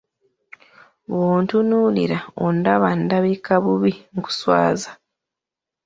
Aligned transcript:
Bw'ontunuulira 1.09 2.17
ondaba 2.45 2.89
ndabika 3.03 3.53
bubi 3.63 3.91
nkuswaza? 4.15 4.89